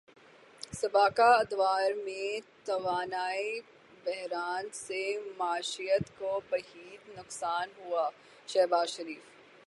سابقہ 0.73 1.27
ادوار 1.39 1.91
میں 2.05 2.39
توانائی 2.65 3.59
بحران 4.05 4.69
سے 4.73 5.03
معیشت 5.37 6.17
کو 6.19 6.39
بیحد 6.49 7.09
نقصان 7.17 7.69
ہوا 7.79 8.09
شہباز 8.47 8.89
شریف 8.89 9.29